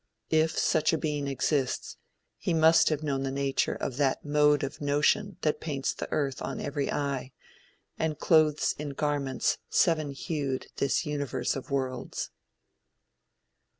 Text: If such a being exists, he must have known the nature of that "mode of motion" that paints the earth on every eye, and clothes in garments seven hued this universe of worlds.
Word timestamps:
If 0.31 0.57
such 0.57 0.93
a 0.93 0.97
being 0.97 1.27
exists, 1.27 1.97
he 2.39 2.55
must 2.55 2.89
have 2.89 3.03
known 3.03 3.21
the 3.21 3.29
nature 3.29 3.75
of 3.75 3.97
that 3.97 4.25
"mode 4.25 4.63
of 4.63 4.81
motion" 4.81 5.37
that 5.41 5.59
paints 5.61 5.93
the 5.93 6.11
earth 6.11 6.41
on 6.41 6.59
every 6.59 6.91
eye, 6.91 7.33
and 7.99 8.17
clothes 8.17 8.73
in 8.79 8.95
garments 8.95 9.59
seven 9.69 10.09
hued 10.09 10.65
this 10.77 11.05
universe 11.05 11.55
of 11.55 11.69
worlds. 11.69 12.31